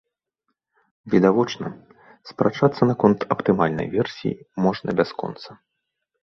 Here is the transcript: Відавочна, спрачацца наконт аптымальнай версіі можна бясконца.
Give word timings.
Відавочна, 1.13 1.67
спрачацца 2.29 2.81
наконт 2.93 3.19
аптымальнай 3.37 3.87
версіі 3.97 4.41
можна 4.67 4.89
бясконца. 5.03 5.49